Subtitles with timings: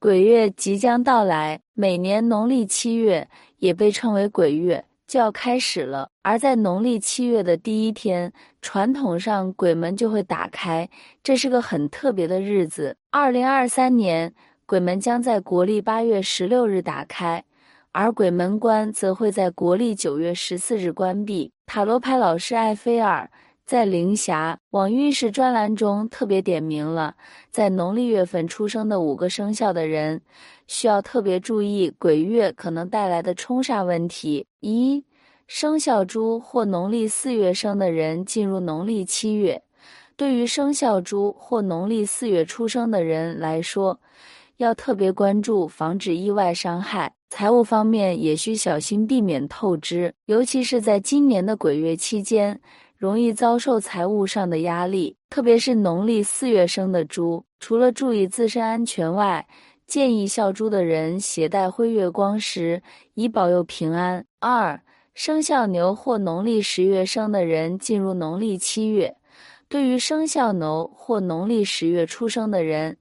[0.00, 6.08] 鬼月即将到来，每年农历七月也被称为鬼月，就要开始了。
[6.22, 8.32] 而在农历七月的第一天，
[8.62, 10.88] 传统上鬼门就会打开，
[11.24, 12.96] 这是个很特别的日子。
[13.10, 14.32] 二零二三年，
[14.66, 17.44] 鬼门将在国历八月十六日打开，
[17.90, 21.50] 而鬼门关则会在国历九月十四日关闭。
[21.66, 23.28] 塔罗牌老师艾菲尔。
[23.68, 27.14] 在灵霞网运势专栏中特别点明了，
[27.50, 30.22] 在农历月份出生的五个生肖的人，
[30.66, 34.46] 需要特别注意鬼月可能带来的冲煞问题。
[34.60, 35.04] 一、
[35.46, 39.62] 生肖猪或农历四月生的人进入农历七月，
[40.16, 44.00] 对于生肖猪或农历四月出生的人来说，
[44.56, 47.12] 要特别关注防止意外伤害。
[47.28, 52.58] 财务方面也需小心避免透支，尤其是在今年的鬼月期间。
[52.98, 59.46] 容易遭受财务上的压力，特别是农历四月生的猪，除了注意自身安全外，
[59.86, 62.82] 建议孝猪的人携带辉月光石，
[63.14, 64.26] 以保佑平安。
[64.40, 64.80] 二
[65.14, 69.16] 生肖牛或农历十月生的人进入农历七月，
[69.68, 72.96] 对于生肖牛或农历十月出生的人，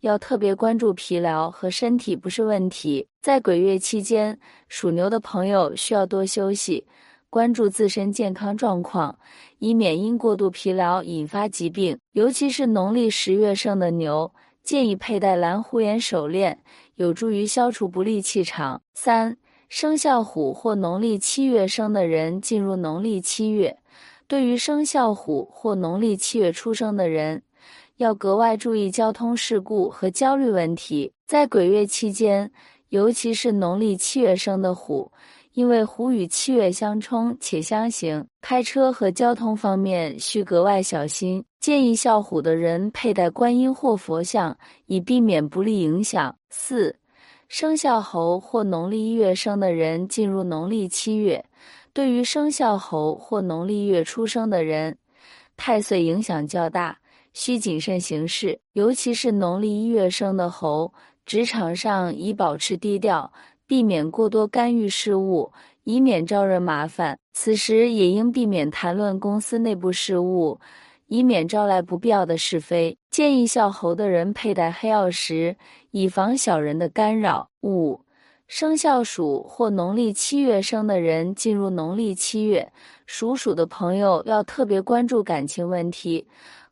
[0.00, 3.06] 要特别关注疲劳和身体不是问题。
[3.22, 4.36] 在鬼月期间，
[4.68, 6.84] 属牛的朋友需要多休息。
[7.28, 9.18] 关注自身健康状况，
[9.58, 11.98] 以免因过度疲劳引发疾病。
[12.12, 16.62] 尤其是农历十月生的牛，建议佩戴蓝虎眼手链，
[16.94, 18.80] 有助于消除不利气场。
[18.94, 19.36] 三
[19.68, 23.78] 生肖虎或农历七月生的人进入农历七月，
[24.26, 27.42] 对于生肖虎或农历七月出生的人，
[27.96, 31.12] 要格外注意交通事故和焦虑问题。
[31.26, 32.52] 在鬼月期间，
[32.90, 35.10] 尤其是农历七月生的虎。
[35.56, 41.42] 因为虎与七月相冲且相刑，开车和交通方面需格外小心。
[41.60, 46.36] 建议孝虎的人佩戴观音或佛像，以避免不利影响。
[46.50, 46.94] 四、
[47.48, 51.42] 生肖猴或农历一月生的人进入农历七月，
[51.94, 54.94] 对于生肖猴或农历月出生的人，
[55.56, 56.98] 太岁影响较大，
[57.32, 58.60] 需谨慎行事。
[58.74, 60.92] 尤其是农历一月生的猴，
[61.24, 63.32] 职场上宜保持低调。
[63.66, 65.52] 避免过多干预事务，
[65.84, 67.18] 以免招惹麻烦。
[67.32, 70.58] 此时也应避免谈论公司内部事务，
[71.08, 72.96] 以免招来不必要的是非。
[73.10, 75.56] 建议孝猴的人佩戴黑曜石，
[75.90, 77.48] 以防小人的干扰。
[77.62, 78.00] 五、
[78.46, 82.72] 生肖鼠或农历七月生的人进入农历七月，
[83.06, 86.26] 属鼠的朋友要特别关注感情问题，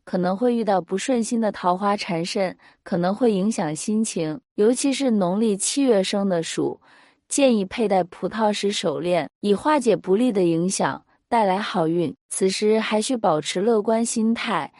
[0.05, 4.39] 可能会遇到不顺心的桃花缠身，可能会影响心情。
[4.53, 6.79] 尤其是农历七月生的鼠。
[7.27, 12.15] 建议佩戴葡萄石手链，以化解不利的影响，带来好运。
[12.29, 14.71] 此时还需保持乐观心态，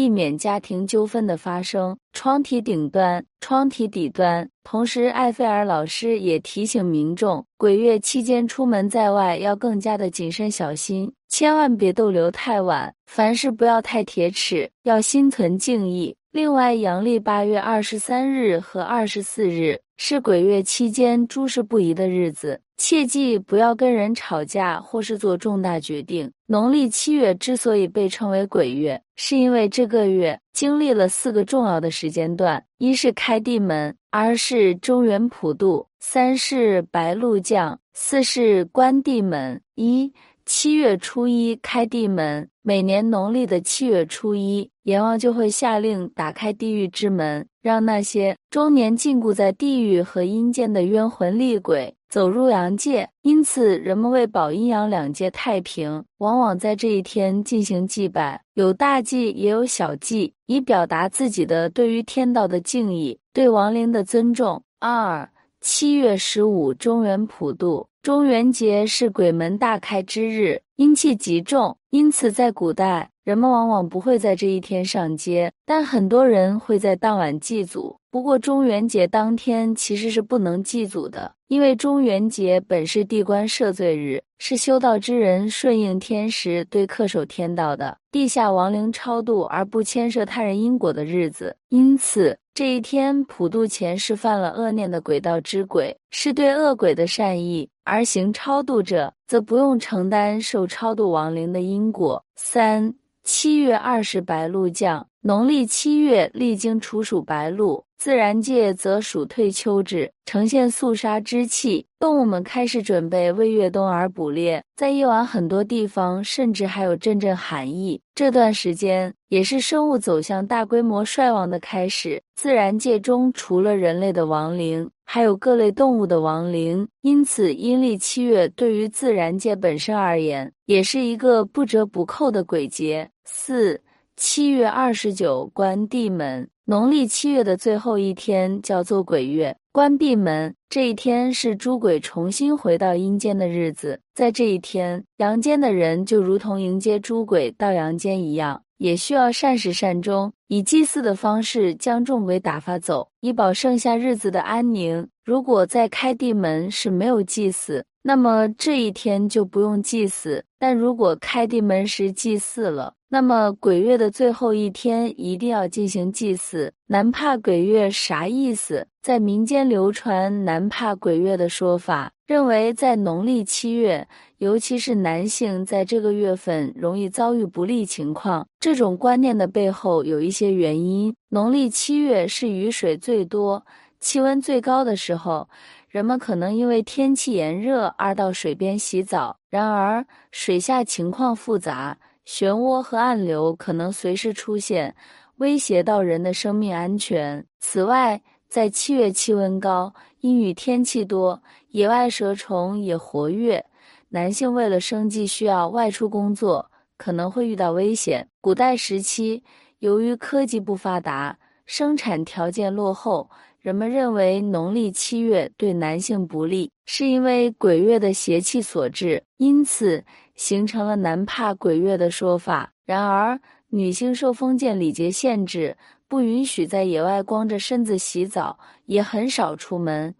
[0.00, 1.94] 避免家庭纠纷的发生。
[2.14, 4.48] 窗体顶端、窗体底端。
[4.64, 12.94] 同时，艾菲尔老师也提醒民众，鬼月期间出门在外要更加的谨慎小心，千万别逗留太晚。
[13.08, 16.16] 凡事不要太铁齿，要心存敬意。
[16.32, 19.78] 另外，阳历八月二十三日和二十四日。
[20.02, 26.32] 是鬼月期间诸事不宜的日子，切记不要跟人吵架或是做重大决定。
[26.52, 39.62] 农历七月之所以被称为鬼月，是因为这个月经历了四个重要的时间段：一是开地门，二是中元普渡，三是白露降，四是关地门。
[39.76, 40.12] 一
[40.44, 53.08] 七月初一开地门，每年农历的七月初一，阎王就会下令打开地狱之门，让那些终年禁锢在地狱和阴间的冤魂厉鬼走入阳界。
[53.22, 64.60] 因此，人们为保阴阳两界太平，往往在这一天进行祭拜，有大祭也有小祭，以表达自己的对于天道的敬意，对亡灵的尊重。
[64.80, 65.30] 二
[65.60, 67.86] 七月十五中元普渡。
[68.02, 77.98] 中元节是鬼门大开之日，阴气极重，因此在古代，人们往往不会在这一天上街，但很多人会在当晚祭祖。
[78.10, 91.56] 不过，中元节当天其实是不能祭祖的，因为中元节本是地官赦罪日，是修道之人顺应天时对恪守天道的地下亡灵超度而不牵涉他人因果的日子。
[91.70, 102.24] 因此，这一天普渡前是犯了恶念的鬼道之鬼，是对恶鬼的善意，而行超度者则不用承担受超度亡灵的因果。
[102.36, 102.94] 三
[103.24, 107.84] 七月二十白露降，农历七月历经处暑白露。
[108.00, 114.64] 自然界则属退秋至，呈现肃杀之气，动物们开始准备为越冬而捕猎。
[114.74, 118.00] 在夜晚，很多地方甚至还有阵阵寒意。
[118.14, 122.22] 这段时间也是生物走向大规模衰亡的开始。
[122.34, 126.88] 自然界中，除了人类的亡灵，还有各类动物的亡灵。
[127.02, 133.10] 因此，阴历七月对于自然界本身而言，也是一个不折不扣的鬼节。
[133.26, 133.78] 四
[134.16, 139.56] 七月二十九关地门，农历七月的最后一天叫做鬼月。
[139.72, 155.08] 关闭门这一天是诸鬼重新回到阴间的日子，在这一天，阳间的人就如同迎接诸鬼到阳间一样，也需要善始善终，以祭祀的方式将众鬼打发走，以保剩下日子的安宁。
[155.24, 157.84] 如果在开地门是没有祭祀。
[158.02, 166.72] 那么这一天就不用祭祀，但如果开地门时祭祀了，那么鬼月的最后一天一定要进行祭祀。
[166.86, 168.86] 男怕鬼月啥意思？
[169.02, 174.08] 在民间流传男怕鬼月的说法，认为在农历七月，
[174.38, 178.46] 尤其是男性在这个月份容易遭遇不利情况。
[178.58, 181.14] 这种观念的背后有一些原因。
[181.28, 183.64] 农历七月是雨水最多、
[184.00, 185.46] 气温最高的时候。
[185.90, 194.94] 人们可能因为天气炎热而到水边洗澡，然而水下情况复杂，漩涡和暗流可能随时出现，
[195.38, 197.44] 威胁到人的生命安全。
[197.58, 203.64] 此外，在七月气温高、阴雨天气多，野外蛇虫也活跃，
[204.10, 208.28] 男性为了生计需要外出工作，可能会遇到危险。
[208.40, 209.42] 古代时期，
[209.80, 213.28] 由于科技不发达，生产条件落后。
[213.60, 220.02] 人们认为农历七月对男性不利，是因为鬼月的邪气所致，因此
[220.34, 222.72] 形成了男怕鬼月的说法。
[222.86, 225.76] 然而，女性受封建礼节限制，
[226.08, 230.14] 不允许在野外光着身子洗澡，也很少出门，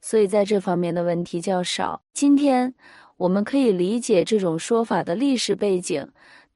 [0.00, 2.02] 所以在这方面的问题较少。
[2.12, 2.74] 今天，
[3.18, 6.04] 我们可以理解这种说法的历史背景，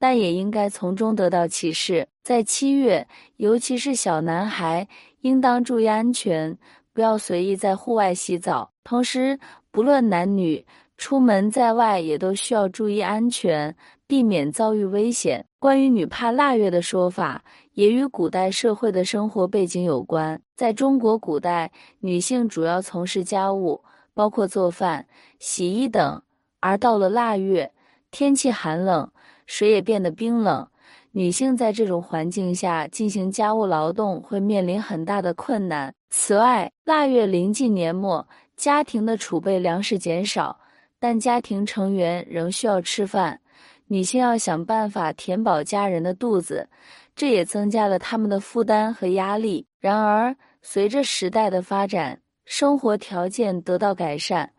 [0.01, 2.09] 但也应该从中得到启示。
[2.25, 4.89] 在七月，尤其是小男孩。
[5.25, 6.55] 应当注意安全，
[6.93, 8.71] 不要随意在户外洗澡。
[8.85, 9.39] 同时，
[9.71, 10.63] 不论男女，
[10.99, 13.75] 出门在外也都需要注意安全，
[14.07, 15.43] 避免遭遇危险。
[15.59, 17.43] 关于“女怕腊月”的说法，
[17.73, 20.39] 也与古代社会的生活背景有关。
[20.57, 23.83] 在中国古代，女性主要从事家务，
[24.13, 25.07] 包括做饭、
[25.39, 26.21] 洗衣等。
[26.61, 27.73] 而到了腊月，
[28.11, 29.11] 天气寒冷，
[29.47, 30.69] 水也变得冰冷。
[31.17, 35.95] 女性在这种环境下进行家务劳动会面临很大的困难。
[36.11, 38.27] 此外，腊月临近年末，
[38.57, 40.59] 家庭的储备粮食减少，
[40.99, 43.41] 但家庭成员仍需要吃饭，
[43.87, 46.69] 女性要想办法填饱家人的肚子，
[47.15, 49.65] 这也增加了他们的负担和压力。
[49.79, 54.51] 然而，随着时代的发展，生活条件得到改善，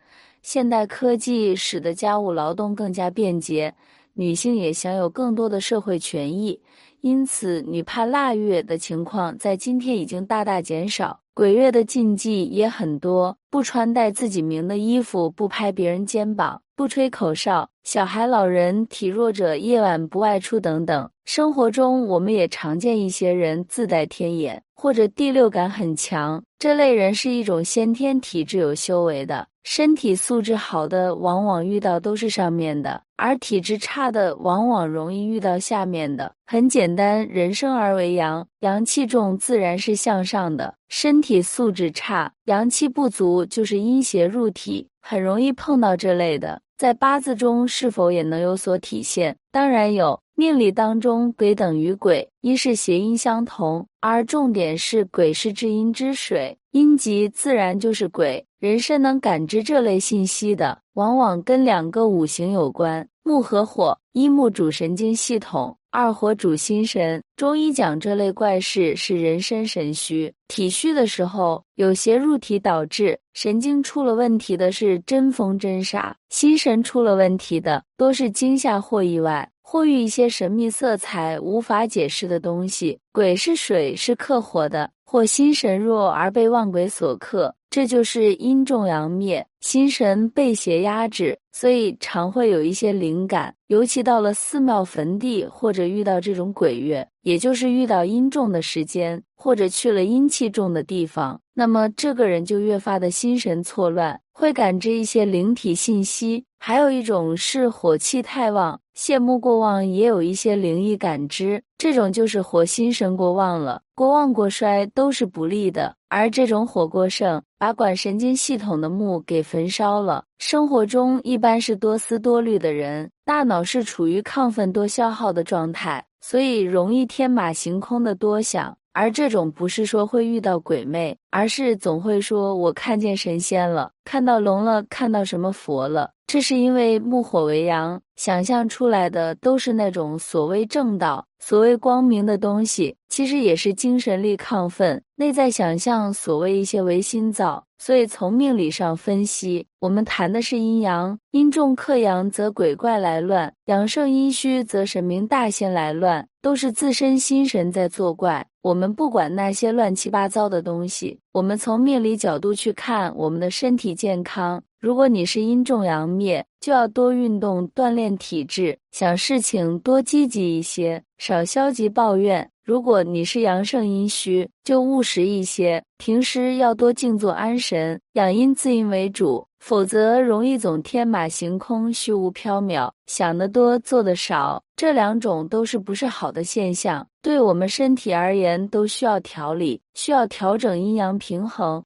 [0.41, 3.75] 现代科技使得家务劳动更加便捷。
[4.17, 6.61] 女性也享有更多的社会权益，
[7.01, 11.19] 因此女怕腊月的情况在今天已经大大减少。
[11.33, 21.09] 鬼月的禁忌也很多，不穿戴自己名的衣服，不拍别人肩膀，不吹口哨，小孩、老人、体弱者夜晚不外出等等。
[21.25, 29.49] 生活中，我们也常见一些人自带天眼或者第六感很强，这类人是一种先天体质有修为的。
[29.65, 36.31] 身体素质好的，往往遇到都是上面的；而体质差的，往往容易遇到下面的。
[36.45, 46.61] 很简单，人生而为阳，阳气重自然是向上的；身体素质差，阳气不足就是阴邪入体，很容易碰到这类的。
[46.77, 49.35] 在八字中是否也能有所体现？
[49.51, 50.19] 当然有。
[50.37, 58.45] 命理当中，鬼等于鬼，一是谐音相同，而重点是鬼是至阴之水，阴极自然就是鬼。
[58.65, 63.95] 人身能感知这类信息的，往往跟两个五行有关：木和火。
[64.13, 67.21] 一木主神经系统，二火主心神。
[67.35, 79.47] 中医讲这类怪事是人身神虚，体虚的时候有邪入体导致神经出了问题的是真风真煞，心神出了问题的多是惊吓或意外。
[79.67, 93.55] 或遇一些神秘色彩无法解释的东西，鬼是水，是克火的，或心神弱而被旺鬼所克，这就是阴重阳灭，心神被邪压制，所以常会有一些灵感。
[93.67, 106.43] 尤其到了寺庙坟地，或者遇到这种鬼月，也就是遇到阴重的时间，或者去了阴气重的地方，那么这个人就越发的心神错乱，会感知一些灵体信息。
[106.67, 108.81] 还有一种是火气太旺。
[108.97, 115.95] 羡慕过旺也有一些灵异感知，这种就是火心神过旺了，过旺过衰都是不利的。
[116.09, 120.23] 而这种火过盛，把管神经系统的木给焚烧了。
[120.39, 128.75] 生活中一般是多思多虑的人，大脑是处于亢奋多消耗的状态，所以容易天马行空的多想。
[128.95, 136.11] 而这种不是说会遇到鬼魅，而是总会说我看见神仙了，看到龙了，看到什么佛了。
[136.25, 147.63] 这是因为木火为阳，想象出来的都是那种所谓正道、所谓光明的东西，其实也是精神力亢奋，内在想象所谓一些唯心造。
[147.77, 158.47] 所以从命理上分析，我们谈的是阴阳，阴重克阳则鬼怪来乱，阳盛阴虚则神明大仙来乱，都是自身心神在作怪。
[158.65, 164.59] 我们不管那些乱七八糟的东西，我们从命理角度去看我们的身体健康。
[164.79, 172.49] 如果你是阴重阳灭，就要多运动锻炼体质，想事情多积极一些，少消极抱怨。
[172.65, 179.47] 如果你是阳盛阴虚，就务实一些，平时要多静坐安神，养阴滋阴为主。
[179.59, 187.07] 否则容易总天马行空、虚无缥缈，想得多做得少，这两种都是不是好的现象。
[187.21, 191.83] 对我们身体而言，都需要调理，需要调整阴阳平衡。